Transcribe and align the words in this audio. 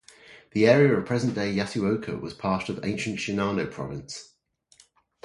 The 0.53 0.65
area 0.67 0.97
of 0.97 1.05
present-day 1.05 1.53
Yasuoka 1.55 2.19
was 2.19 2.33
part 2.33 2.69
of 2.69 2.83
ancient 2.83 3.19
Shinano 3.19 3.69
Province. 3.71 4.33